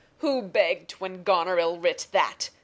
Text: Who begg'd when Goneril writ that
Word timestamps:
Who 0.17 0.41
begg'd 0.41 0.93
when 0.93 1.21
Goneril 1.21 1.77
writ 1.79 2.07
that 2.11 2.49